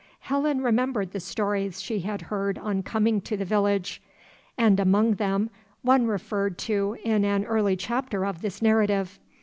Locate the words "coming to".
2.81-3.37